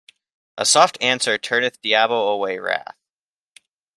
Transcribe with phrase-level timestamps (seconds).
[0.57, 2.95] A soft answer turneth diabo away wrath.